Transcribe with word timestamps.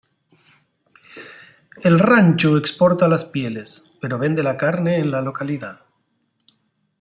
El 1.83 1.99
rancho 1.99 2.57
exporta 2.57 3.07
las 3.07 3.25
pieles, 3.25 3.93
pero 4.01 4.17
vende 4.17 4.41
la 4.41 4.57
carne 4.57 4.97
en 4.97 5.11
la 5.11 5.21
localidad. 5.21 5.85